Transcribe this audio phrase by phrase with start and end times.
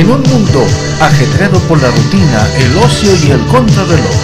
[0.00, 0.64] En un mundo
[0.98, 4.16] ajetreado por la rutina, el ocio y el contrarreloj.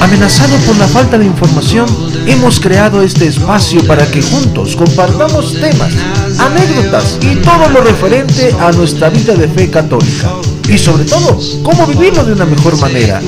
[0.00, 1.84] Amenazado por la falta de información,
[2.26, 5.92] hemos creado este espacio para que juntos compartamos temas,
[6.38, 10.30] anécdotas y todo lo referente a nuestra vida de fe católica.
[10.66, 13.20] Y sobre todo, cómo vivimos de una mejor manera.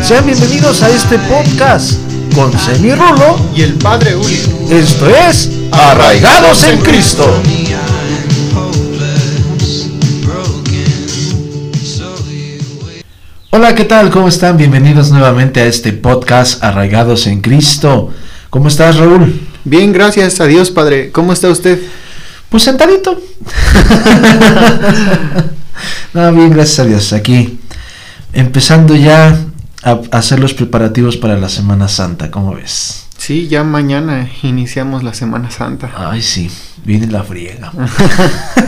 [0.00, 1.94] Sean bienvenidos a este podcast
[2.36, 4.40] con Semi Rulo y el Padre Uli.
[4.70, 7.42] Esto es Arraigados en Cristo.
[13.62, 14.10] Hola, ¿qué tal?
[14.10, 14.56] ¿Cómo están?
[14.56, 18.12] Bienvenidos nuevamente a este podcast Arraigados en Cristo.
[18.50, 19.40] ¿Cómo estás, Raúl?
[19.62, 21.12] Bien, gracias a Dios, Padre.
[21.12, 21.80] ¿Cómo está usted?
[22.48, 23.22] Pues sentadito.
[26.12, 27.12] no, bien, gracias a Dios.
[27.12, 27.60] Aquí,
[28.32, 29.38] empezando ya
[29.84, 33.06] a hacer los preparativos para la Semana Santa, ¿cómo ves?
[33.16, 35.92] Sí, ya mañana iniciamos la Semana Santa.
[35.96, 36.50] Ay, sí,
[36.84, 37.70] viene la friega.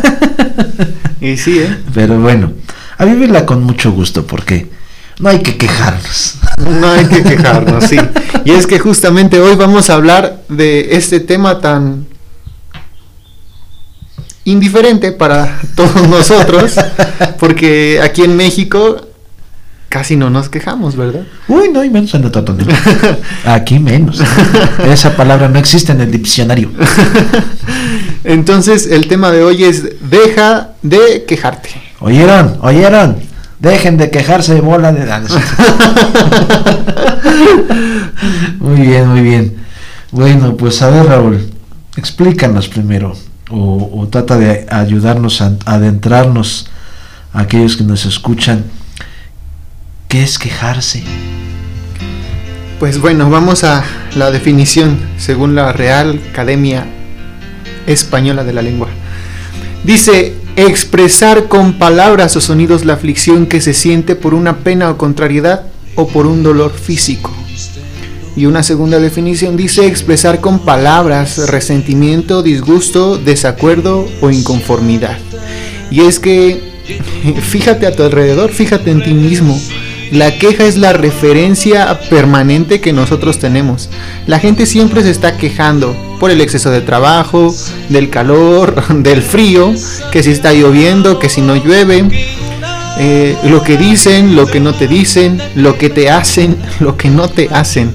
[1.21, 1.79] y sí, ¿eh?
[1.93, 2.53] Pero bueno,
[2.97, 4.84] a vivirla con mucho gusto porque
[5.19, 6.37] no hay que quejarnos.
[6.59, 7.99] No hay que quejarnos, sí.
[8.45, 12.07] Y es que justamente hoy vamos a hablar de este tema tan
[14.45, 16.75] indiferente para todos nosotros,
[17.39, 19.09] porque aquí en México
[19.89, 21.23] casi no nos quejamos, ¿verdad?
[21.47, 22.33] Uy, no, y menos en el
[23.45, 24.21] Aquí menos.
[24.87, 26.71] Esa palabra no existe en el diccionario.
[28.25, 31.71] Entonces, el tema de hoy es deja de quejarte.
[32.01, 32.59] ¿Oyeron?
[32.61, 33.34] ¿Oyeron?
[33.65, 35.05] Dejen de quejarse de bola de...
[38.61, 39.57] muy bien, muy bien.
[40.13, 41.51] Bueno, pues a ver, Raúl,
[41.97, 43.17] explícanos primero,
[43.51, 46.69] o, o trata de ayudarnos a adentrarnos
[47.33, 48.65] a aquellos que nos escuchan
[50.15, 51.03] ¿Qué es quejarse?
[52.79, 53.83] Pues bueno, vamos a
[54.15, 56.87] la definición según la Real Academia
[57.89, 58.87] Española de la Lengua.
[59.83, 64.99] Dice, expresar con palabras o sonidos la aflicción que se siente por una pena o
[64.99, 65.67] contrariedad
[65.97, 67.33] o por un dolor físico.
[68.37, 75.19] Y una segunda definición dice expresar con palabras resentimiento, disgusto, desacuerdo o inconformidad.
[75.91, 76.61] Y es que
[77.41, 79.59] fíjate a tu alrededor, fíjate en ti mismo.
[80.15, 83.91] La queja es la referencia permanente que nosotros tenemos.
[84.29, 87.53] La gente siempre se está quejando por el exceso de trabajo,
[87.89, 89.75] del calor, del frío,
[90.13, 92.05] que si está lloviendo, que si no llueve,
[93.01, 97.11] eh, lo que dicen, lo que no te dicen, lo que te hacen, lo que
[97.11, 97.93] no te hacen.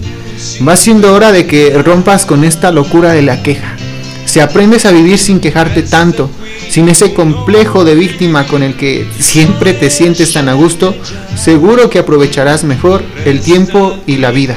[0.68, 3.78] Va siendo hora de que rompas con esta locura de la queja.
[4.26, 6.30] Si aprendes a vivir sin quejarte tanto,
[6.70, 10.96] sin ese complejo de víctima con el que siempre te sientes tan a gusto,
[11.36, 14.56] seguro que aprovecharás mejor el tiempo y la vida.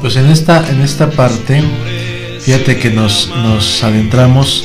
[0.00, 1.62] Pues en esta, en esta parte,
[2.40, 4.64] fíjate que nos, nos adentramos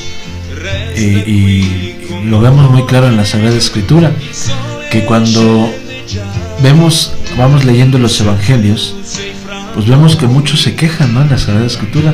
[0.96, 1.96] y, y
[2.26, 4.12] lo vemos muy claro en la Sagrada Escritura,
[4.90, 5.70] que cuando
[6.62, 8.96] vemos, vamos leyendo los evangelios,
[9.74, 11.22] pues vemos que muchos se quejan ¿no?
[11.22, 12.14] en la Sagrada Escritura.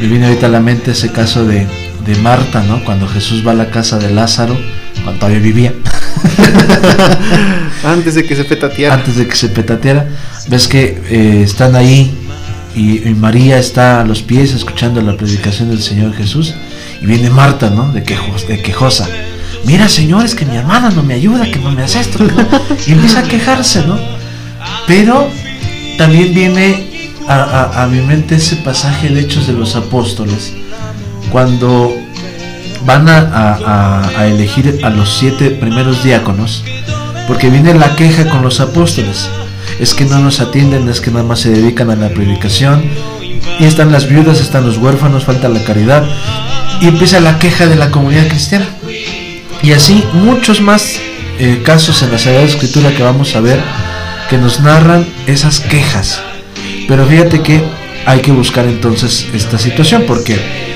[0.00, 1.66] Me viene ahorita a la mente ese caso de,
[2.08, 2.82] de Marta, ¿no?
[2.84, 4.58] Cuando Jesús va a la casa de Lázaro,
[5.04, 5.74] cuando todavía vivía.
[7.84, 8.94] Antes de que se petateara.
[8.94, 10.08] Antes de que se petateara.
[10.48, 12.10] Ves que eh, están ahí
[12.74, 16.54] y, María está a los pies escuchando la predicación del Señor Jesús.
[17.02, 17.92] Y viene Marta, ¿no?
[17.92, 19.06] De, de quejosa.
[19.66, 22.26] Mira, Señor, es que mi hermana no me ayuda, que no me hace esto.
[22.86, 23.98] Y empieza a quejarse, ¿no?
[24.86, 25.28] Pero
[25.98, 30.54] también viene a, a mi mente ese pasaje de Hechos de los Apóstoles
[31.30, 31.94] cuando
[32.84, 36.64] van a, elegir a los siete primeros diáconos,
[37.26, 39.28] porque viene la queja con los apóstoles.
[39.78, 42.82] Es que no nos atienden, es que nada más se dedican a la predicación.
[43.60, 46.04] Y están las viudas, están los huérfanos, falta la caridad.
[46.80, 48.66] Y empieza la queja de la comunidad cristiana.
[49.62, 50.98] Y así muchos más
[51.38, 53.60] eh, casos en la Sagrada Escritura que vamos a ver
[54.30, 56.20] que nos narran esas quejas.
[56.86, 57.62] Pero fíjate que
[58.06, 60.67] hay que buscar entonces esta situación porque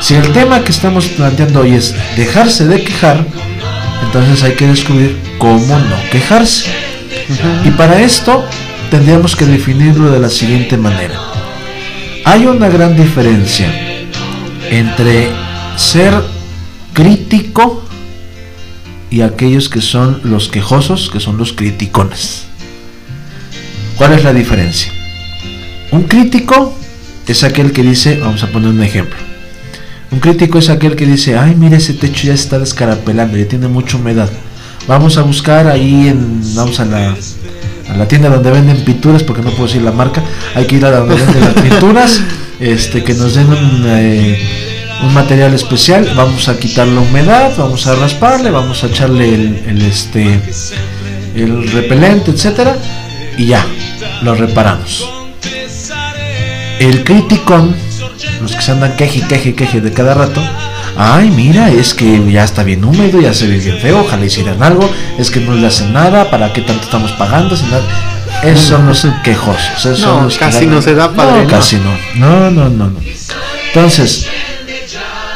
[0.00, 3.26] si el tema que estamos planteando hoy es dejarse de quejar,
[4.04, 6.70] entonces hay que descubrir cómo no quejarse.
[7.64, 8.44] Y para esto
[8.90, 11.20] tendríamos que definirlo de la siguiente manera.
[12.24, 13.72] Hay una gran diferencia
[14.70, 15.30] entre
[15.76, 16.14] ser
[16.92, 17.84] crítico
[19.10, 22.46] y aquellos que son los quejosos, que son los criticones.
[23.96, 24.92] ¿Cuál es la diferencia?
[25.90, 26.74] Un crítico
[27.26, 29.18] es aquel que dice, vamos a poner un ejemplo,
[30.10, 33.68] un crítico es aquel que dice, ay, mira ese techo ya está descarapelando, ya tiene
[33.68, 34.28] mucha humedad.
[34.88, 37.14] Vamos a buscar ahí en, vamos a la,
[37.88, 40.22] a la tienda donde venden pinturas, porque no puedo decir la marca,
[40.54, 42.20] hay que ir a donde venden las pinturas,
[42.60, 44.38] este, que nos den un, eh,
[45.02, 49.82] un material especial, vamos a quitar la humedad, vamos a rasparle, vamos a echarle el,
[49.82, 50.40] este
[51.34, 52.76] el repelente, etcétera,
[53.38, 53.64] y ya,
[54.22, 55.08] lo reparamos.
[56.78, 57.74] El criticón,
[58.40, 60.42] los que se andan queje, queje, queje de cada rato,
[60.96, 64.62] ay, mira, es que ya está bien húmedo, ya se ve bien feo, ojalá hicieran
[64.62, 67.56] algo, es que no le hacen nada, ¿para qué tanto estamos pagando?
[68.42, 69.78] Esos son los quejosos.
[69.78, 71.42] Esos son los casi no se da padre.
[71.42, 71.90] No, casi no.
[72.16, 73.00] No, no, no, no.
[73.68, 74.26] Entonces,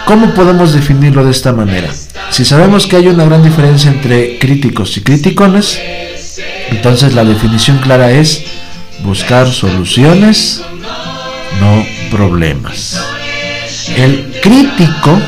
[0.07, 1.91] ¿cómo podemos definirlo de esta manera?
[2.31, 5.79] Si sabemos que hay una gran diferencia entre críticos y criticones,
[6.71, 8.45] entonces la definición clara es
[9.03, 10.63] buscar soluciones,
[11.61, 13.05] no problemas.
[13.97, 15.19] El crítico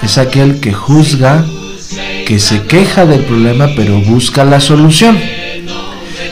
[0.00, 1.44] es aquel que juzga,
[2.24, 5.18] que se queja del problema, pero busca la solución.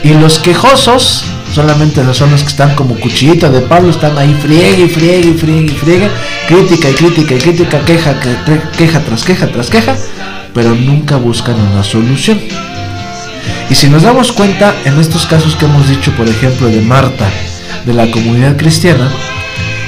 [0.03, 4.87] Y los quejosos solamente son los que están como cuchillita de palo, están ahí friegue
[4.87, 6.09] friegue friegue friegue,
[6.47, 8.19] crítica y crítica y crítica, queja,
[8.77, 9.97] queja tras queja tras queja,
[10.53, 12.39] pero nunca buscan una solución.
[13.69, 17.29] Y si nos damos cuenta, en estos casos que hemos dicho, por ejemplo, de Marta,
[17.85, 19.11] de la comunidad cristiana,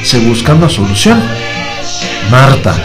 [0.03, 1.21] se busca una solución.
[2.31, 2.75] Marta,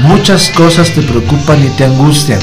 [0.00, 2.40] muchas cosas te preocupan y te angustian,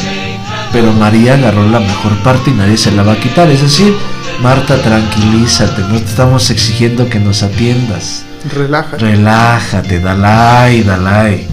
[0.71, 3.49] pero María agarró la mejor parte y nadie se la va a quitar.
[3.49, 3.93] Es decir,
[4.41, 8.25] Marta, tranquilízate, no te estamos exigiendo que nos atiendas.
[8.53, 8.97] Relájate.
[8.97, 11.47] Relájate, dalai, dalai.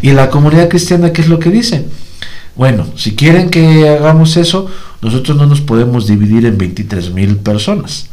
[0.00, 1.84] ¿Y la comunidad cristiana qué es lo que dice?
[2.56, 4.70] Bueno, si quieren que hagamos eso,
[5.00, 8.08] nosotros no nos podemos dividir en 23 mil personas.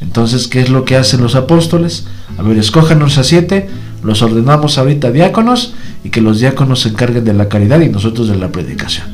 [0.00, 2.06] Entonces, ¿qué es lo que hacen los apóstoles?
[2.36, 3.68] A ver, escójanos a siete,
[4.02, 8.28] los ordenamos ahorita diáconos y que los diáconos se encarguen de la caridad y nosotros
[8.28, 9.06] de la predicación.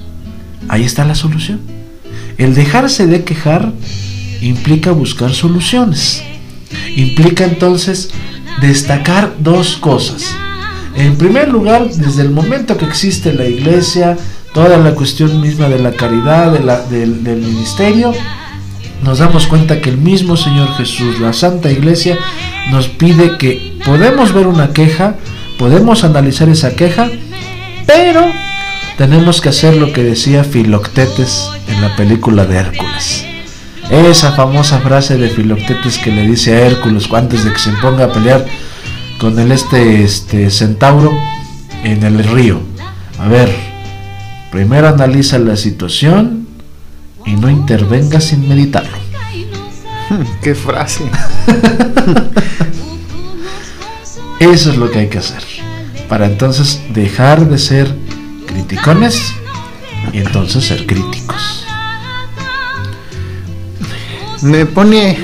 [0.69, 1.61] Ahí está la solución.
[2.38, 3.73] El dejarse de quejar
[4.41, 6.23] implica buscar soluciones.
[6.97, 8.11] Implica entonces
[8.61, 10.35] destacar dos cosas.
[10.97, 14.17] En primer lugar, desde el momento que existe la iglesia,
[14.53, 16.53] toda la cuestión misma de la caridad,
[16.88, 18.12] del, del ministerio,
[19.02, 22.19] nos damos cuenta que el mismo Señor Jesús, la Santa Iglesia,
[22.70, 25.17] nos pide que podemos ver una queja,
[25.58, 27.08] podemos analizar esa queja,
[27.87, 28.26] pero
[28.99, 33.25] tenemos que hacer lo que decía Filoctetes en la película de Hércules.
[33.91, 38.05] Esa famosa frase de Filoctetes que le dice a Hércules antes de que se ponga
[38.05, 38.47] a pelear
[39.19, 41.12] con el este, este centauro
[41.82, 42.61] en el río.
[43.19, 43.55] A ver,
[44.52, 46.39] primero analiza la situación
[47.31, 48.99] y no intervenga sin meditarlo.
[50.43, 51.05] Qué frase.
[54.41, 55.44] Eso es lo que hay que hacer.
[56.09, 57.94] Para entonces dejar de ser
[58.47, 59.32] criticones
[60.12, 61.67] y entonces ser críticos
[64.43, 65.19] me pone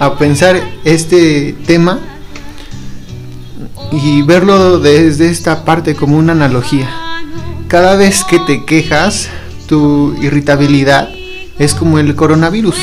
[0.00, 1.98] a pensar este tema
[3.92, 6.88] y verlo desde esta parte como una analogía.
[7.68, 9.28] Cada vez que te quejas,
[9.68, 11.13] tu irritabilidad
[11.58, 12.76] es como el coronavirus.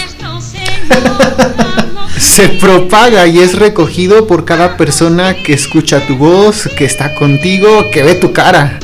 [2.18, 7.90] Se propaga y es recogido por cada persona que escucha tu voz, que está contigo,
[7.92, 8.80] que ve tu cara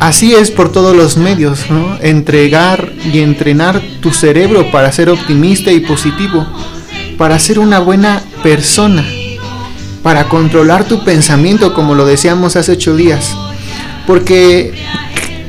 [0.00, 1.96] así es por todos los medios, ¿no?
[2.00, 6.46] Entregar y entrenar tu cerebro para ser optimista y positivo,
[7.16, 9.04] para ser una buena persona,
[10.02, 13.34] para controlar tu pensamiento, como lo decíamos hace ocho días.
[14.06, 14.74] Porque,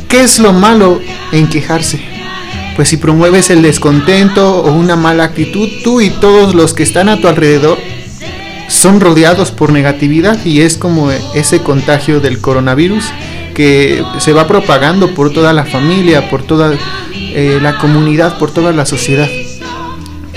[0.07, 2.01] ¿qué es lo malo en quejarse?
[2.75, 7.09] Pues si promueves el descontento o una mala actitud, tú y todos los que están
[7.09, 7.77] a tu alrededor
[8.67, 13.03] son rodeados por negatividad y es como ese contagio del coronavirus
[13.53, 16.73] que se va propagando por toda la familia, por toda
[17.13, 19.27] eh, la comunidad, por toda la sociedad.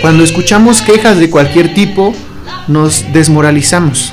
[0.00, 2.12] Cuando escuchamos quejas de cualquier tipo,
[2.66, 4.12] nos desmoralizamos,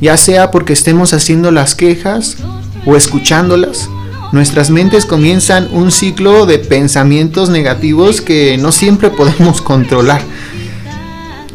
[0.00, 2.36] ya sea porque estemos haciendo las quejas
[2.84, 3.88] o escuchándolas.
[4.32, 10.22] Nuestras mentes comienzan un ciclo de pensamientos negativos que no siempre podemos controlar.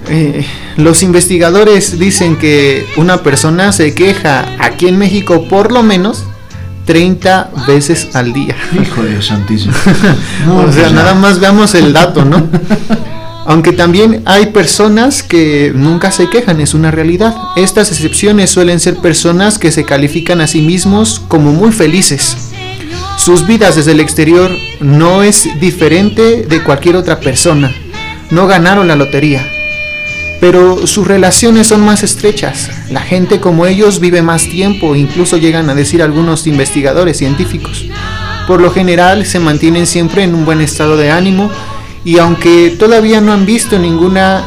[0.09, 0.45] Eh,
[0.77, 6.25] los investigadores dicen que una persona se queja aquí en México por lo menos
[6.85, 8.55] 30 veces al día.
[8.81, 9.73] Hijo de santísimo.
[10.49, 12.47] o sea, pues nada más veamos el dato, ¿no?
[13.45, 17.35] Aunque también hay personas que nunca se quejan, es una realidad.
[17.55, 22.50] Estas excepciones suelen ser personas que se califican a sí mismos como muy felices.
[23.23, 24.49] Sus vidas desde el exterior
[24.79, 27.71] no es diferente de cualquier otra persona.
[28.31, 29.47] No ganaron la lotería,
[30.39, 32.71] pero sus relaciones son más estrechas.
[32.89, 37.85] La gente como ellos vive más tiempo, incluso llegan a decir algunos investigadores científicos.
[38.47, 41.51] Por lo general se mantienen siempre en un buen estado de ánimo
[42.03, 44.45] y aunque todavía no han visto ninguna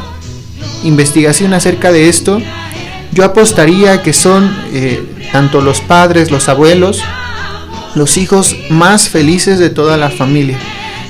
[0.82, 2.40] investigación acerca de esto,
[3.12, 5.00] yo apostaría que son eh,
[5.30, 7.04] tanto los padres, los abuelos,
[7.94, 10.58] los hijos más felices de toda la familia.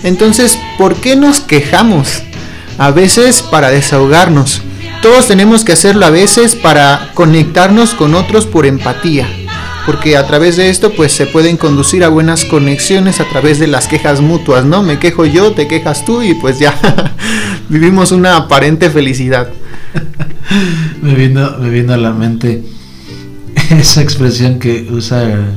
[0.03, 2.23] Entonces, ¿por qué nos quejamos?
[2.79, 4.63] A veces para desahogarnos.
[5.03, 9.29] Todos tenemos que hacerlo a veces para conectarnos con otros por empatía.
[9.87, 13.67] Porque a través de esto pues se pueden conducir a buenas conexiones a través de
[13.67, 14.83] las quejas mutuas, ¿no?
[14.83, 16.75] Me quejo yo, te quejas tú y pues ya
[17.69, 19.51] vivimos una aparente felicidad.
[21.03, 22.63] me, vino, me vino a la mente
[23.71, 25.55] esa expresión que usa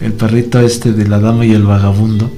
[0.00, 2.30] el perrito este de la dama y el vagabundo,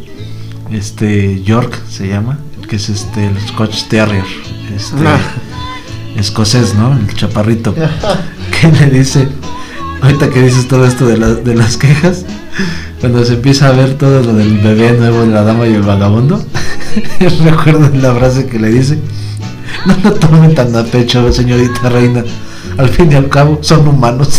[0.71, 2.39] este York se llama,
[2.69, 4.25] que es este el Scotch Terrier,
[4.75, 5.19] este ah.
[6.17, 6.97] escocés, ¿no?
[6.97, 7.75] El chaparrito,
[8.61, 9.29] que le dice,
[10.03, 12.25] ahorita que dices todo esto de, de las quejas,
[13.01, 15.83] cuando se empieza a ver todo lo del bebé nuevo de la dama y el
[15.83, 16.45] vagabundo,
[17.45, 18.99] recuerdo la frase que le dice,
[19.87, 22.25] no lo tome tan a pecho, señorita reina
[22.79, 24.39] al fin y al cabo son humanos.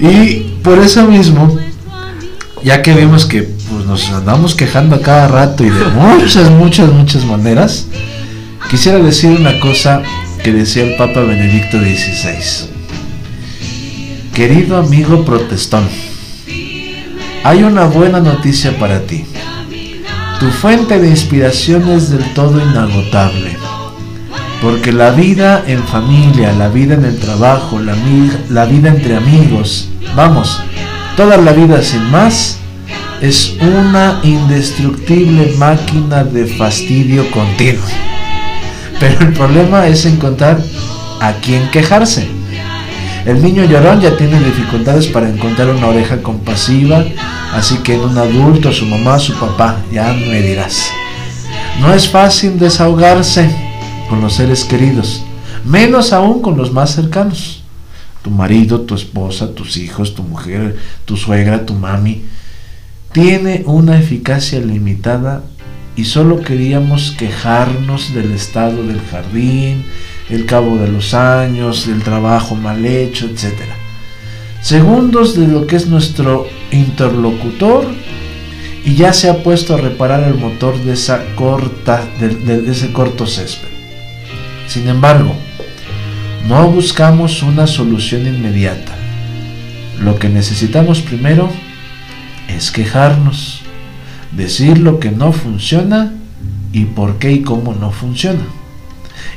[0.00, 1.58] y por eso mismo,
[2.64, 6.90] ya que vemos que pues, nos andamos quejando a cada rato y de muchas, muchas,
[6.90, 7.86] muchas maneras,
[8.70, 10.02] quisiera decir una cosa
[10.42, 12.70] que decía el Papa Benedicto XVI.
[14.32, 15.86] Querido amigo protestón,
[17.44, 19.26] hay una buena noticia para ti.
[20.42, 23.56] Tu fuente de inspiración es del todo inagotable.
[24.60, 27.94] Porque la vida en familia, la vida en el trabajo, la,
[28.48, 30.60] la vida entre amigos, vamos,
[31.16, 32.58] toda la vida sin más,
[33.20, 37.84] es una indestructible máquina de fastidio continuo.
[38.98, 40.60] Pero el problema es encontrar
[41.20, 42.28] a quién quejarse.
[43.24, 47.04] El niño llorón ya tiene dificultades para encontrar una oreja compasiva,
[47.52, 50.90] así que en un adulto, su mamá, su papá, ya me dirás.
[51.80, 53.48] No es fácil desahogarse
[54.08, 55.22] con los seres queridos,
[55.64, 57.62] menos aún con los más cercanos.
[58.22, 62.24] Tu marido, tu esposa, tus hijos, tu mujer, tu suegra, tu mami,
[63.12, 65.42] tiene una eficacia limitada
[65.94, 69.84] y solo queríamos quejarnos del estado del jardín,
[70.34, 73.52] el cabo de los años, del trabajo mal hecho, etc.
[74.62, 77.86] Segundos de lo que es nuestro interlocutor
[78.84, 83.26] y ya se ha puesto a reparar el motor de, esa corta, de, ese corto
[83.26, 83.68] césped.
[84.66, 85.34] Sin embargo,
[86.48, 88.96] no buscamos una solución inmediata.
[90.00, 91.50] Lo que necesitamos primero
[92.48, 93.60] es quejarnos,
[94.32, 96.12] decir lo que no funciona
[96.72, 98.40] y por qué y cómo no funciona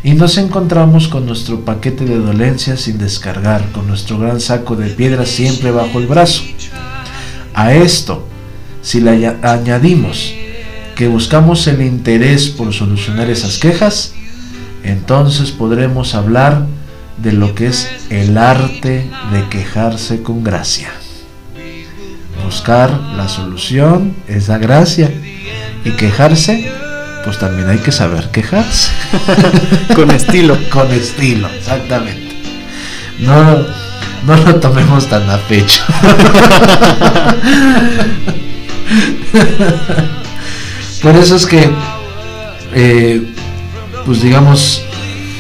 [0.04, 4.90] y nos encontramos con nuestro paquete de dolencias sin descargar, con nuestro gran saco de
[4.90, 6.44] piedras siempre bajo el brazo.
[7.54, 8.28] A esto,
[8.82, 10.34] si le añadimos
[10.96, 14.14] que buscamos el interés por solucionar esas quejas,
[14.84, 16.68] entonces podremos hablar
[17.18, 20.92] de lo que es el arte de quejarse con gracia.
[22.44, 25.12] Buscar la solución es la gracia
[25.84, 26.72] y quejarse
[27.26, 28.92] pues también hay que saber quejarse.
[29.96, 30.56] Con estilo.
[30.70, 32.36] Con estilo, exactamente.
[33.20, 33.66] No,
[34.26, 35.84] no lo tomemos tan a pecho.
[41.02, 41.70] Por eso es que,
[42.74, 43.22] eh,
[44.06, 44.84] pues digamos,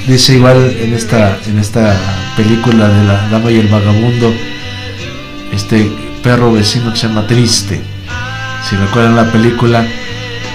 [0.07, 1.95] dice igual en esta, en esta
[2.35, 4.33] película de la Dama y el Vagabundo,
[5.51, 5.91] este
[6.23, 7.81] perro vecino que se llama Triste.
[8.67, 9.87] Si recuerdan la película,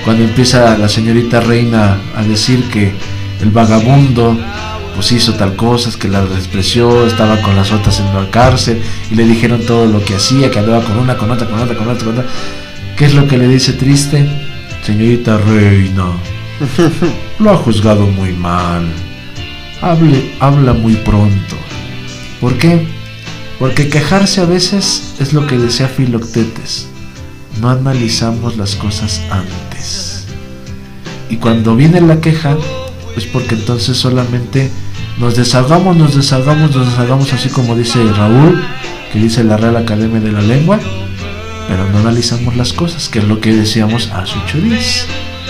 [0.04, 2.92] cuando empieza la señorita reina a decir que
[3.40, 4.36] el vagabundo
[4.94, 9.14] pues hizo tal cosa, que la despreció, estaba con las otras en la cárcel y
[9.14, 11.88] le dijeron todo lo que hacía, que andaba con una, con otra, con otra, con
[11.88, 12.30] otra, con otra.
[12.96, 14.28] ¿Qué es lo que le dice triste?
[14.84, 16.04] Señorita reina,
[17.38, 18.86] lo ha juzgado muy mal.
[19.80, 21.56] Hable, habla muy pronto.
[22.40, 22.86] ¿Por qué?
[23.58, 26.88] Porque quejarse a veces es lo que decía Filoctetes.
[27.60, 29.69] No analizamos las cosas antes.
[31.28, 32.56] Y cuando viene la queja,
[33.16, 34.70] es porque entonces solamente
[35.18, 38.62] nos desahogamos, nos desahogamos, nos desahogamos, así como dice Raúl,
[39.12, 40.78] que dice la Real Academia de la Lengua,
[41.68, 45.06] pero no analizamos las cosas, que es lo que decíamos a su choriz,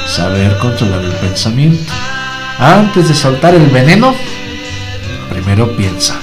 [0.06, 1.92] saber controlar el pensamiento.
[2.58, 4.14] Antes de soltar el veneno,
[5.30, 6.16] primero piensa,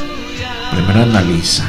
[0.71, 1.63] primero analiza.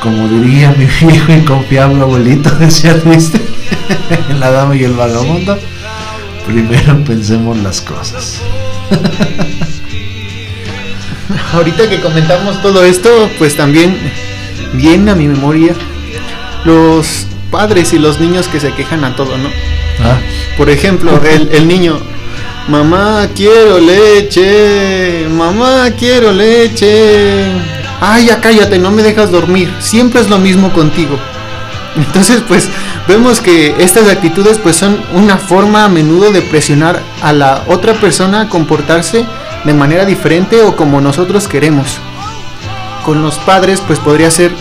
[0.00, 3.40] Como diría mi viejo y confiable abuelito, decía triste,
[4.38, 5.58] la dama y el vagabundo,
[6.46, 8.40] primero pensemos las cosas.
[11.52, 13.96] Ahorita que comentamos todo esto, pues también
[14.74, 15.74] viene a mi memoria
[16.64, 19.48] los padres y los niños que se quejan a todo, ¿no?
[20.02, 20.18] Ah.
[20.56, 22.00] Por ejemplo, el, el niño,
[22.68, 25.28] Mamá, quiero leche.
[25.28, 27.44] Mamá, quiero leche.
[28.00, 29.70] Ay, ya cállate, no me dejas dormir.
[29.80, 31.18] Siempre es lo mismo contigo.
[32.06, 32.68] Entonces, pues
[33.06, 37.94] vemos que estas actitudes pues son una forma a menudo de presionar a la otra
[37.94, 39.24] persona a comportarse
[39.64, 41.98] de manera diferente o como nosotros queremos.
[43.04, 44.52] Con los padres pues podría ser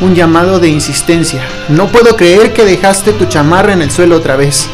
[0.00, 1.42] un llamado de insistencia.
[1.68, 4.68] No puedo creer que dejaste tu chamarra en el suelo otra vez.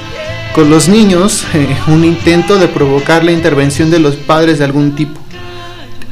[0.54, 4.92] Con los niños, eh, un intento de provocar la intervención de los padres de algún
[4.92, 5.20] tipo.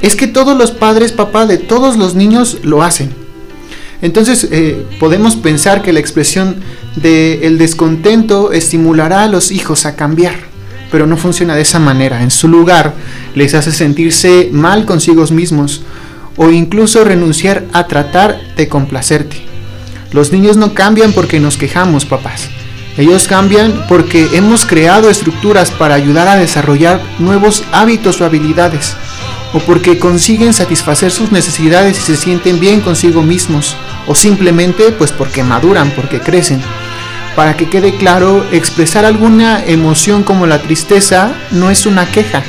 [0.02, 3.25] Es que todos los padres, papá, de todos los niños lo hacen.
[4.02, 6.56] Entonces eh, podemos pensar que la expresión
[6.96, 10.34] del el descontento estimulará a los hijos a cambiar,
[10.90, 12.22] pero no funciona de esa manera.
[12.22, 12.94] En su lugar
[13.34, 15.82] les hace sentirse mal consigo mismos
[16.36, 19.36] o incluso renunciar a tratar de complacerte.
[20.12, 22.48] Los niños no cambian porque nos quejamos, papás.
[22.96, 28.96] Ellos cambian porque hemos creado estructuras para ayudar a desarrollar nuevos hábitos o habilidades,
[29.52, 33.76] o porque consiguen satisfacer sus necesidades y se sienten bien consigo mismos,
[34.06, 36.60] o simplemente pues porque maduran, porque crecen.
[37.34, 42.42] Para que quede claro, expresar alguna emoción como la tristeza no es una queja,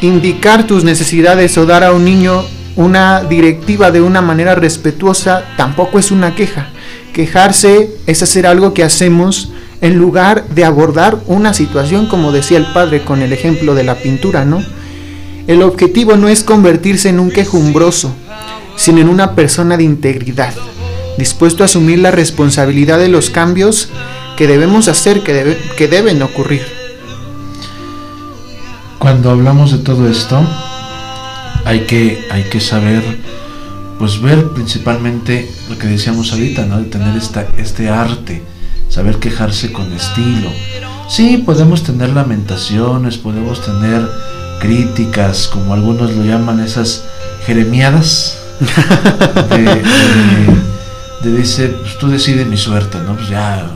[0.00, 2.44] indicar tus necesidades o dar a un niño
[2.76, 6.68] una directiva de una manera respetuosa tampoco es una queja.
[7.14, 12.66] Quejarse es hacer algo que hacemos en lugar de abordar una situación como decía el
[12.66, 14.62] padre con el ejemplo de la pintura, ¿no?
[15.46, 18.14] El objetivo no es convertirse en un quejumbroso,
[18.76, 20.52] sino en una persona de integridad,
[21.18, 23.90] dispuesto a asumir la responsabilidad de los cambios
[24.36, 26.62] que debemos hacer, que, que deben ocurrir.
[28.98, 30.40] Cuando hablamos de todo esto,
[31.64, 33.02] hay que, hay que saber,
[33.98, 36.78] pues ver principalmente lo que decíamos ahorita, ¿no?
[36.78, 38.42] De tener esta, este arte,
[38.88, 40.50] saber quejarse con estilo.
[41.08, 44.08] Sí, podemos tener lamentaciones, podemos tener
[44.66, 47.04] críticas, como algunos lo llaman, esas
[47.46, 48.36] jeremiadas,
[49.50, 53.14] de, de, dice, pues tú decides mi suerte, ¿no?
[53.14, 53.70] Pues ya,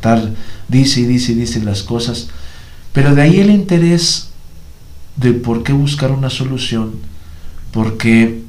[0.00, 0.36] tal,
[0.68, 2.28] dice y dice y dice las cosas,
[2.92, 4.28] pero de ahí el interés
[5.16, 6.96] de por qué buscar una solución,
[7.72, 8.42] porque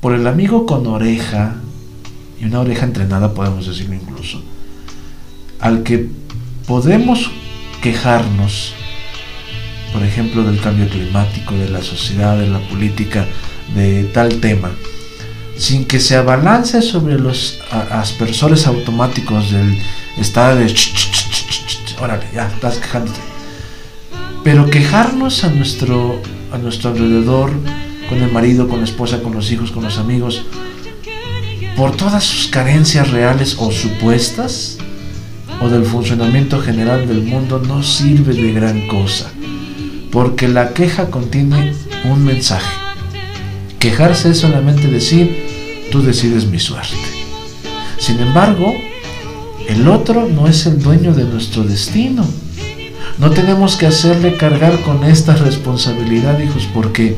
[0.00, 1.56] por el amigo con oreja,
[2.38, 4.42] y una oreja entrenada podemos decirlo incluso,
[5.58, 6.10] al que
[6.66, 7.30] podemos
[7.80, 8.74] quejarnos,
[9.92, 13.26] por ejemplo, del cambio climático, de la sociedad, de la política,
[13.74, 14.70] de tal tema,
[15.56, 19.78] sin que se abalance sobre los aspersores automáticos del
[20.18, 20.74] estado de...
[22.00, 23.18] Órale, ya, estás quejándote.
[24.44, 26.22] Pero quejarnos a nuestro,
[26.52, 27.50] a nuestro alrededor,
[28.08, 30.42] con el marido, con la esposa, con los hijos, con los amigos,
[31.76, 34.78] por todas sus carencias reales o supuestas,
[35.60, 39.32] o del funcionamiento general del mundo, no sirve de gran cosa,
[40.10, 42.74] porque la queja contiene un mensaje.
[43.78, 46.96] Quejarse es solamente decir, tú decides mi suerte.
[47.98, 48.74] Sin embargo,
[49.68, 52.24] el otro no es el dueño de nuestro destino
[53.18, 57.16] no tenemos que hacerle cargar con esta responsabilidad, hijos, porque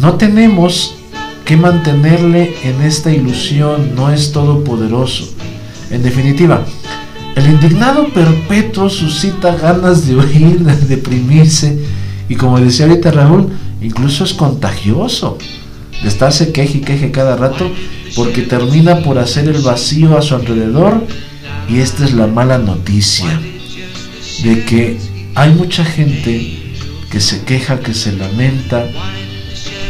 [0.00, 0.96] no tenemos
[1.44, 5.32] que mantenerle en esta ilusión, no es todopoderoso.
[5.90, 6.64] En definitiva,
[7.36, 11.78] el indignado perpetuo suscita ganas de huir, de deprimirse
[12.30, 13.48] y como decía ahorita Raúl,
[13.82, 15.36] incluso es contagioso
[16.00, 17.68] de estarse queje y queje cada rato
[18.14, 21.04] porque termina por hacer el vacío a su alrededor
[21.68, 23.26] y esta es la mala noticia
[24.44, 24.96] de que
[25.34, 26.56] hay mucha gente
[27.10, 28.86] que se queja, que se lamenta.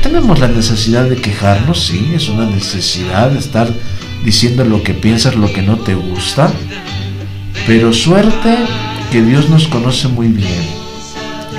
[0.03, 3.71] Tenemos la necesidad de quejarnos, sí, es una necesidad de estar
[4.25, 6.51] diciendo lo que piensas, lo que no te gusta.
[7.67, 8.57] Pero suerte
[9.13, 10.80] que Dios nos conoce muy bien.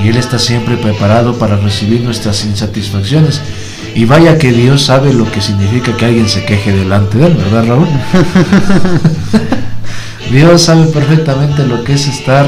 [0.03, 3.41] Y Él está siempre preparado para recibir nuestras insatisfacciones.
[3.93, 7.33] Y vaya que Dios sabe lo que significa que alguien se queje delante de Él,
[7.33, 7.87] ¿verdad Raúl?
[10.31, 12.47] Dios sabe perfectamente lo que es estar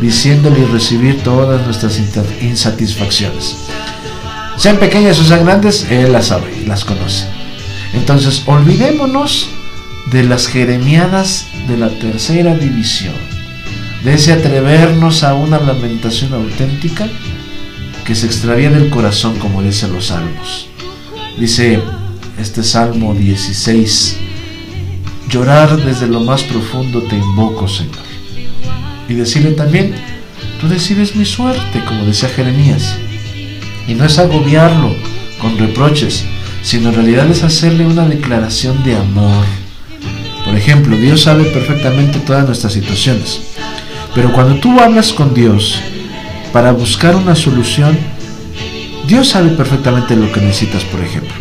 [0.00, 2.00] diciéndole y recibir todas nuestras
[2.40, 3.56] insatisfacciones.
[4.56, 7.26] Sean pequeñas o sean grandes, Él las sabe, las conoce.
[7.92, 9.48] Entonces, olvidémonos
[10.12, 13.14] de las jeremiadas de la tercera división,
[14.04, 17.08] de ese atrevernos a una lamentación auténtica
[18.04, 20.68] que se extravía del corazón, como dicen los salmos.
[21.38, 21.80] Dice
[22.38, 24.16] este Salmo 16,
[25.28, 28.04] llorar desde lo más profundo te invoco, Señor
[29.08, 29.94] y decirle también,
[30.60, 32.96] tú decides mi suerte, como decía Jeremías.
[33.86, 34.94] Y no es agobiarlo
[35.40, 36.24] con reproches,
[36.62, 39.44] sino en realidad es hacerle una declaración de amor.
[40.44, 43.40] Por ejemplo, Dios sabe perfectamente todas nuestras situaciones.
[44.14, 45.80] Pero cuando tú hablas con Dios
[46.52, 47.98] para buscar una solución,
[49.08, 51.34] Dios sabe perfectamente lo que necesitas, por ejemplo.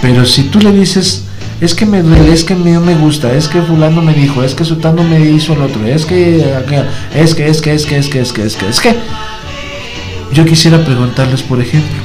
[0.00, 1.24] Pero si tú le dices,
[1.60, 4.54] es que me duele, es que no me gusta, es que fulano me dijo, es
[4.54, 6.38] que sutano me hizo el otro, es que,
[7.14, 8.96] es que, es que, es que, es que, es que, es que, es que.
[10.32, 11.98] Yo quisiera preguntarles, por ejemplo,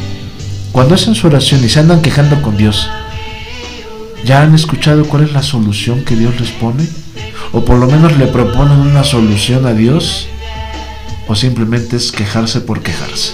[0.72, 2.90] cuando hacen su oración y se andan quejando con Dios,
[4.26, 6.86] ¿ya han escuchado cuál es la solución que Dios les pone?
[7.56, 10.28] ¿O por lo menos le proponen una solución a Dios?
[11.26, 13.32] ¿O simplemente es quejarse por quejarse?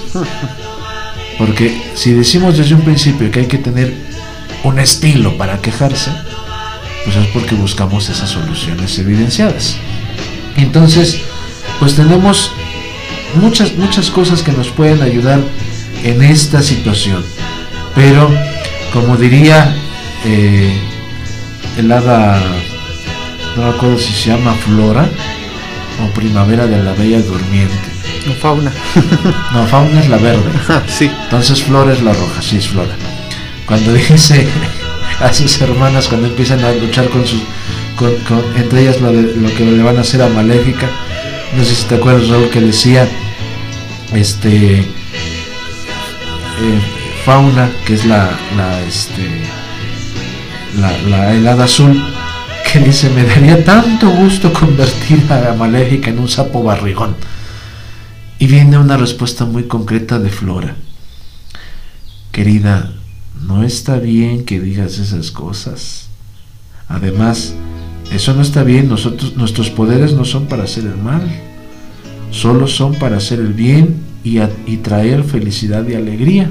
[1.40, 3.92] Porque si decimos desde un principio que hay que tener
[4.64, 6.12] un estilo para quejarse,
[7.04, 9.78] pues es porque buscamos esas soluciones evidenciadas.
[10.56, 11.22] Entonces,
[11.80, 12.52] pues tenemos
[13.34, 15.40] muchas, muchas cosas que nos pueden ayudar
[16.04, 17.26] en esta situación.
[17.96, 18.30] Pero,
[18.94, 19.76] como diría
[20.26, 20.78] eh,
[21.80, 22.40] el hada,
[23.56, 25.10] no me acuerdo si se llama Flora
[26.04, 27.76] o Primavera de la Bella Durmiente.
[28.26, 28.72] No, fauna.
[29.54, 30.52] no, fauna es la verde.
[30.88, 31.12] sí.
[31.24, 32.96] Entonces Flora es la roja, sí es Flora.
[33.66, 34.48] Cuando dice
[35.20, 37.42] a sus hermanas, cuando empiezan a luchar con sus,
[37.98, 38.12] con,
[38.56, 40.90] entre ellas lo, de, lo que le van a hacer a Maléfica,
[41.56, 43.08] no sé si te acuerdas Raúl que decía,
[44.14, 44.86] este, eh,
[47.26, 49.42] Fauna, que es la, la, este,
[50.80, 52.02] la, la helada azul,
[52.72, 57.16] que dice, me daría tanto gusto convertir a Maléfica en un sapo barrigón.
[58.40, 60.78] Y viene una respuesta muy concreta de Flora.
[62.32, 62.94] Querida,
[63.46, 66.08] no está bien que digas esas cosas.
[66.88, 67.54] Además,
[68.10, 68.88] eso no está bien.
[68.88, 71.24] Nosotros, nuestros poderes no son para hacer el mal,
[72.30, 76.50] solo son para hacer el bien y, y traer felicidad y alegría.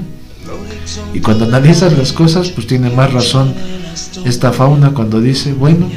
[1.15, 3.55] Y cuando analizas las cosas, pues tiene más razón
[4.23, 5.89] esta fauna cuando dice, bueno,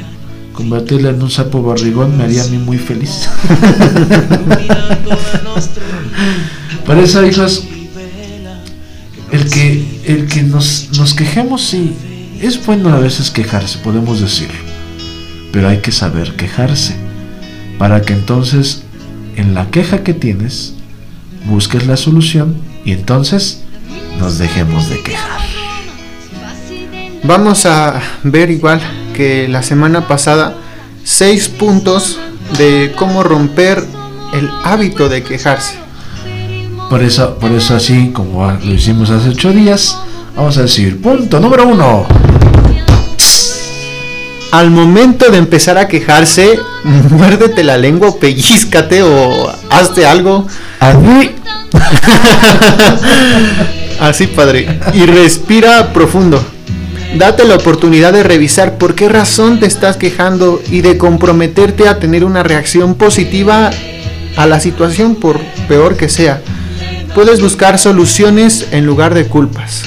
[0.55, 3.29] convertirla en un sapo barrigón me haría a mí muy feliz.
[6.85, 7.63] Por eso, hijos,
[9.31, 11.93] el que, el que nos, nos quejemos, sí,
[12.41, 14.59] es bueno a veces quejarse, podemos decirlo,
[15.51, 16.95] pero hay que saber quejarse,
[17.77, 18.83] para que entonces
[19.35, 20.73] en la queja que tienes
[21.45, 23.63] busques la solución y entonces
[24.19, 25.54] nos dejemos de quejar.
[27.27, 28.79] Vamos a ver igual
[29.15, 30.53] que la semana pasada
[31.03, 32.19] seis puntos
[32.59, 33.83] de cómo romper
[34.33, 35.73] el hábito de quejarse.
[36.87, 39.97] Por eso, por eso así como lo hicimos hace ocho días,
[40.35, 42.05] vamos a decir, punto número uno.
[44.51, 46.59] Al momento de empezar a quejarse,
[47.09, 50.45] muérdete la lengua, pellizcate o hazte algo.
[53.99, 54.79] Así, padre.
[54.93, 56.54] Y respira profundo.
[57.17, 61.97] Date la oportunidad de revisar por qué razón te estás quejando y de comprometerte a
[61.97, 63.71] tener una reacción positiva
[64.35, 66.41] a la situación por peor que sea.
[67.13, 69.83] Puedes buscar soluciones en lugar de culpas.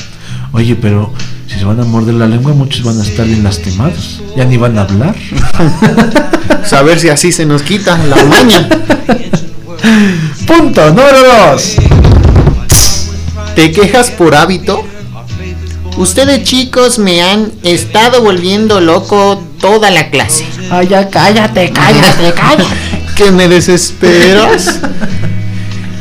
[0.52, 1.12] Oye, pero
[1.46, 4.22] si se van a morder la lengua, muchos van a estar bien lastimados.
[4.34, 5.14] Ya ni van a hablar.
[6.64, 8.68] Saber si así se nos quita la maña.
[10.46, 11.76] Punto número dos.
[13.54, 14.82] ¿Te quejas por hábito?
[15.98, 20.46] Ustedes chicos me han estado volviendo loco toda la clase.
[20.70, 22.64] Ay, ya cállate, cállate, cállate.
[23.16, 24.78] que me desesperas.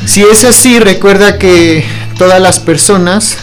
[0.06, 1.84] Si es así, recuerda que
[2.16, 3.38] todas las personas,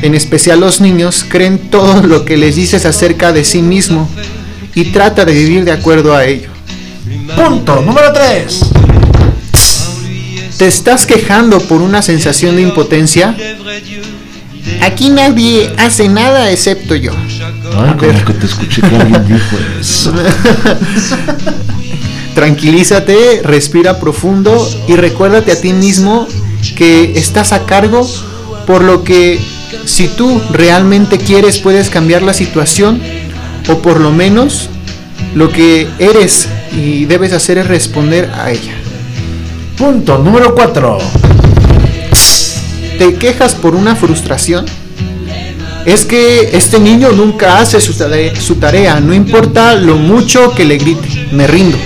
[0.00, 4.08] en especial los niños, creen todo lo que les dices acerca de sí mismo
[4.74, 6.48] y trata de vivir de acuerdo a ello.
[7.36, 8.60] Punto número 3.
[10.56, 13.36] ¿Te estás quejando por una sensación de impotencia?
[14.80, 17.12] Aquí nadie hace nada excepto yo.
[17.76, 17.94] Ay,
[18.26, 20.12] que te escuché que alguien dijo eso.
[22.34, 26.26] Tranquilízate, respira profundo y recuérdate a ti mismo
[26.76, 28.08] que estás a cargo,
[28.66, 29.38] por lo que
[29.84, 33.00] si tú realmente quieres puedes cambiar la situación
[33.68, 34.70] o por lo menos
[35.34, 38.72] lo que eres y debes hacer es responder a ella.
[39.76, 40.98] Punto número 4.
[43.02, 44.64] ¿Te quejas por una frustración?
[45.84, 51.08] Es que este niño nunca hace su tarea, no importa lo mucho que le grite,
[51.32, 51.76] me rindo.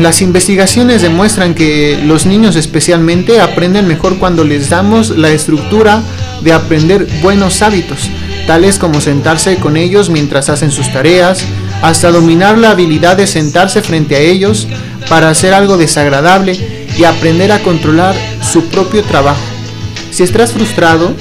[0.00, 6.02] Las investigaciones demuestran que los niños especialmente aprenden mejor cuando les damos la estructura
[6.42, 8.10] de aprender buenos hábitos,
[8.48, 11.44] tales como sentarse con ellos mientras hacen sus tareas,
[11.80, 14.66] hasta dominar la habilidad de sentarse frente a ellos
[15.08, 19.40] para hacer algo desagradable y aprender a controlar su propio trabajo.
[20.10, 21.14] Si estás frustrado,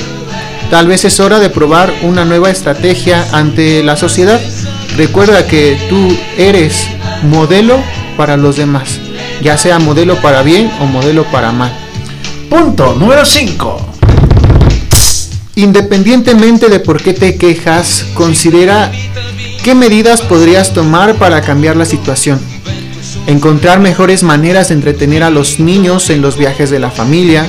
[0.69, 4.41] tal vez es hora de probar una nueva estrategia ante la sociedad.
[4.97, 6.85] Recuerda que tú eres
[7.23, 7.79] modelo
[8.17, 8.99] para los demás.
[9.41, 11.71] ya sea modelo para bien o modelo para mal.
[12.49, 13.79] Punto número 5.
[15.55, 18.91] Independientemente de por qué te quejas, considera
[19.63, 22.41] qué medidas podrías tomar para cambiar la situación.
[23.27, 27.47] Encontrar mejores maneras de entretener a los niños en los viajes de la familia,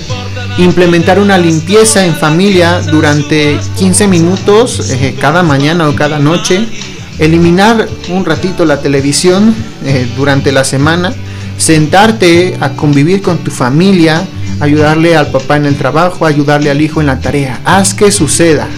[0.58, 6.66] implementar una limpieza en familia durante 15 minutos eh, cada mañana o cada noche,
[7.18, 9.54] eliminar un ratito la televisión
[9.84, 11.14] eh, durante la semana,
[11.56, 14.26] sentarte a convivir con tu familia,
[14.60, 17.60] ayudarle al papá en el trabajo, ayudarle al hijo en la tarea.
[17.64, 18.68] Haz que suceda.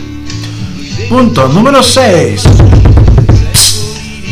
[1.09, 2.43] Punto número 6.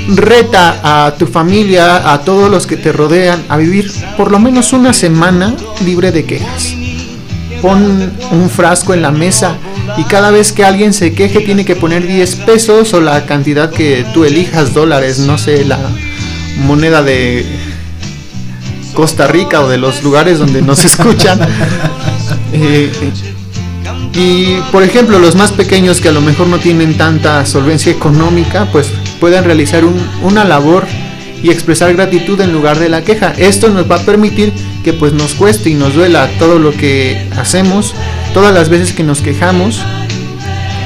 [0.08, 4.72] Reta a tu familia, a todos los que te rodean, a vivir por lo menos
[4.72, 6.74] una semana libre de quejas.
[7.62, 9.56] Pon un frasco en la mesa
[9.98, 13.70] y cada vez que alguien se queje tiene que poner 10 pesos o la cantidad
[13.70, 15.78] que tú elijas, dólares, no sé, la
[16.64, 17.44] moneda de
[18.94, 21.38] Costa Rica o de los lugares donde nos escuchan.
[22.52, 22.90] Eh,
[24.14, 28.68] y por ejemplo, los más pequeños que a lo mejor no tienen tanta solvencia económica,
[28.72, 28.88] pues
[29.20, 29.84] pueden realizar
[30.22, 30.86] una labor
[31.42, 33.32] y expresar gratitud en lugar de la queja.
[33.36, 34.52] Esto nos va a permitir
[34.82, 37.94] que pues nos cueste y nos duela todo lo que hacemos,
[38.34, 39.80] todas las veces que nos quejamos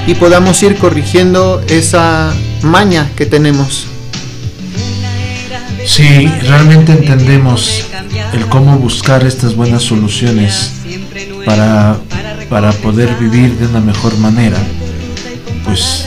[0.06, 3.86] y podamos ir corrigiendo esa maña que tenemos.
[5.86, 7.84] Si realmente entendemos
[8.32, 10.72] el cómo buscar estas buenas soluciones
[11.44, 11.96] para,
[12.48, 14.58] para poder vivir de una mejor manera,
[15.64, 16.06] pues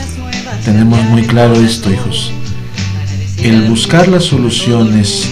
[0.67, 2.29] tenemos muy claro esto, hijos.
[3.41, 5.29] El buscar las soluciones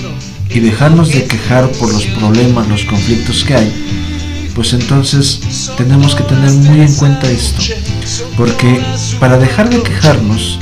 [0.50, 3.69] y dejarnos de quejar por los problemas, los conflictos que hay,
[4.56, 5.41] pues entonces
[5.76, 7.62] tenemos que tener muy en cuenta esto.
[8.38, 8.80] Porque
[9.19, 10.58] para dejar de quejarnos,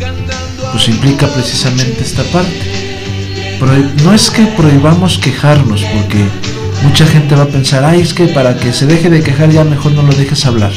[0.72, 2.60] pues implica precisamente esta parte.
[4.04, 6.26] No es que prohibamos quejarnos, porque
[6.82, 9.64] mucha gente va a pensar, ay, es que para que se deje de quejar ya
[9.64, 10.72] mejor no lo dejes hablar.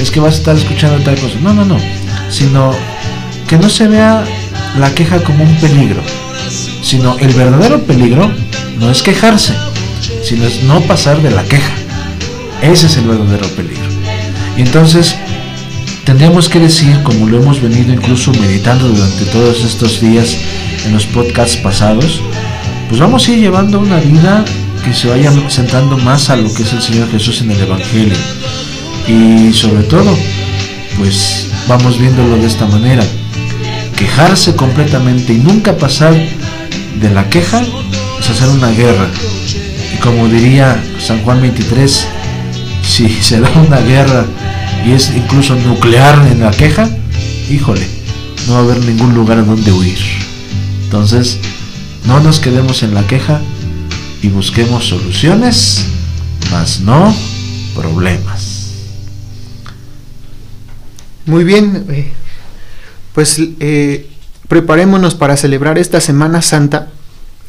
[0.00, 1.34] Es que vas a estar escuchando tal cosa.
[1.42, 1.78] No, no, no.
[2.30, 2.72] Sino
[3.54, 4.24] que no se vea
[4.80, 6.02] la queja como un peligro,
[6.82, 8.28] sino el verdadero peligro
[8.80, 9.54] no es quejarse,
[10.24, 11.72] sino es no pasar de la queja.
[12.62, 13.84] Ese es el verdadero peligro.
[14.56, 15.14] Y entonces
[16.02, 20.36] tendríamos que decir, como lo hemos venido incluso meditando durante todos estos días
[20.84, 22.20] en los podcasts pasados,
[22.88, 24.44] pues vamos a ir llevando una vida
[24.84, 28.16] que se vaya sentando más a lo que es el Señor Jesús en el Evangelio.
[29.06, 30.12] Y sobre todo,
[30.98, 33.04] pues vamos viéndolo de esta manera
[33.96, 36.14] quejarse completamente y nunca pasar
[37.00, 37.62] de la queja
[38.20, 39.08] es hacer una guerra.
[39.94, 42.06] Y como diría San Juan 23,
[42.82, 44.26] si se da una guerra
[44.86, 46.88] y es incluso nuclear en la queja,
[47.50, 47.86] híjole,
[48.46, 49.98] no va a haber ningún lugar a donde huir.
[50.84, 51.38] Entonces,
[52.06, 53.40] no nos quedemos en la queja
[54.22, 55.86] y busquemos soluciones,
[56.50, 57.14] más no
[57.74, 58.70] problemas.
[61.26, 62.12] Muy bien, eh,
[63.14, 64.06] pues eh,
[64.48, 66.88] preparémonos para celebrar esta Semana Santa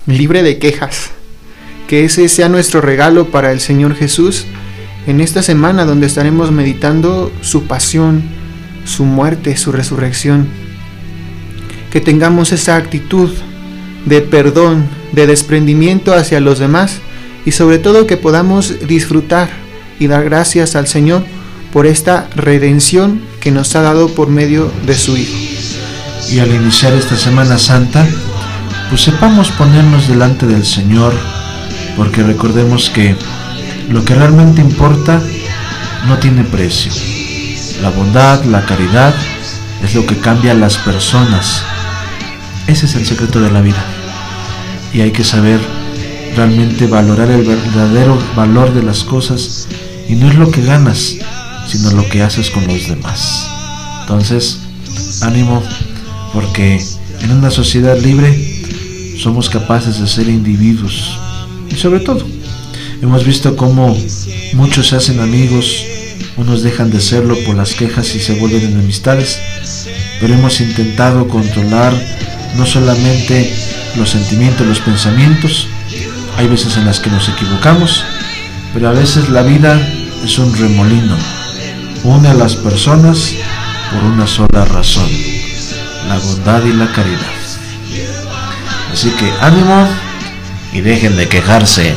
[0.06, 1.10] libre de quejas.
[1.88, 4.46] Que ese sea nuestro regalo para el Señor Jesús
[5.08, 8.24] en esta semana donde estaremos meditando su pasión,
[8.86, 10.48] su muerte, su resurrección.
[11.92, 13.32] Que tengamos esa actitud
[14.06, 17.00] de perdón, de desprendimiento hacia los demás
[17.46, 19.50] y sobre todo que podamos disfrutar
[20.00, 21.24] y dar gracias al Señor
[21.72, 25.45] por esta redención que nos ha dado por medio de su Hijo.
[26.32, 28.06] Y al iniciar esta Semana Santa,
[28.90, 31.14] pues sepamos ponernos delante del Señor,
[31.96, 33.16] porque recordemos que
[33.90, 35.22] lo que realmente importa
[36.08, 36.92] no tiene precio.
[37.82, 39.14] La bondad, la caridad
[39.84, 41.64] es lo que cambia a las personas.
[42.68, 43.84] Ese es el secreto de la vida.
[44.94, 45.60] Y hay que saber
[46.36, 49.68] realmente valorar el verdadero valor de las cosas
[50.08, 51.16] y no es lo que ganas,
[51.68, 53.48] sino lo que haces con los demás.
[54.02, 54.60] Entonces,
[55.22, 55.64] ánimo,
[56.36, 56.80] porque
[57.22, 61.18] en una sociedad libre somos capaces de ser individuos.
[61.72, 62.28] Y sobre todo
[63.02, 63.98] hemos visto cómo
[64.54, 65.84] muchos se hacen amigos,
[66.36, 69.40] unos dejan de serlo por las quejas y se vuelven enemistades,
[70.20, 71.94] pero hemos intentado controlar
[72.58, 73.56] no solamente
[73.96, 75.68] los sentimientos, los pensamientos,
[76.38, 78.04] hay veces en las que nos equivocamos,
[78.74, 79.80] pero a veces la vida
[80.26, 81.16] es un remolino,
[82.04, 83.34] une a las personas
[83.94, 85.10] por una sola razón,
[86.08, 87.22] la bondad y la caridad.
[88.92, 89.88] Así que ánimo
[90.74, 91.96] y dejen de quejarse.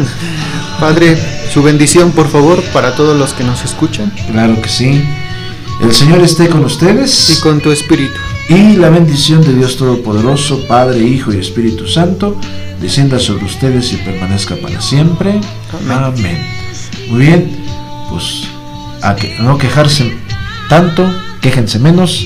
[0.80, 1.16] Padre,
[1.52, 4.12] su bendición por favor para todos los que nos escuchan.
[4.30, 5.02] Claro que sí.
[5.80, 7.30] El Señor esté con ustedes.
[7.30, 8.18] Y con tu espíritu.
[8.48, 12.38] Y la bendición de Dios Todopoderoso, Padre, Hijo y Espíritu Santo,
[12.80, 15.40] descienda sobre ustedes y permanezca para siempre.
[15.90, 16.38] Amén.
[17.08, 17.56] Muy bien,
[18.10, 18.44] pues
[19.02, 20.16] a que no quejarse
[20.68, 21.04] tanto,
[21.40, 22.24] quéjense menos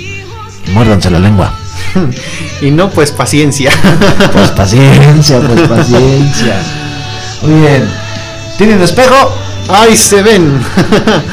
[0.72, 1.52] muérdanse la lengua.
[2.60, 3.70] y no, pues paciencia.
[4.32, 6.56] Pues paciencia, pues paciencia.
[7.42, 7.88] Muy bien.
[8.58, 9.34] ¿Tienen espejo?
[9.68, 10.60] ¡Ay, se ven!